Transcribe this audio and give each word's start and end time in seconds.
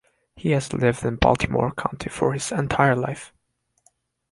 He 0.35 0.49
has 0.53 0.73
lived 0.73 1.05
in 1.05 1.17
Baltimore 1.17 1.69
County 1.71 2.09
for 2.09 2.33
his 2.33 2.51
entire 2.51 2.95
life. 2.95 3.31